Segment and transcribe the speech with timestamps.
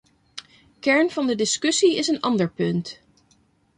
[0.81, 3.01] Kern van de discussie is een ander punt.